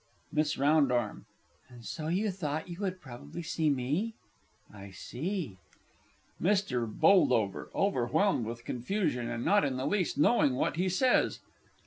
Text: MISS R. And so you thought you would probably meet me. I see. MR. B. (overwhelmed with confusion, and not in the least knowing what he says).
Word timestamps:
MISS 0.33 0.57
R. 0.59 1.21
And 1.69 1.85
so 1.85 2.07
you 2.07 2.31
thought 2.31 2.67
you 2.67 2.79
would 2.79 2.99
probably 2.99 3.45
meet 3.59 3.69
me. 3.69 4.13
I 4.73 4.89
see. 4.89 5.59
MR. 6.41 6.89
B. 6.89 7.69
(overwhelmed 7.75 8.47
with 8.47 8.65
confusion, 8.65 9.29
and 9.29 9.45
not 9.45 9.63
in 9.63 9.77
the 9.77 9.85
least 9.85 10.17
knowing 10.17 10.55
what 10.55 10.77
he 10.77 10.89
says). 10.89 11.41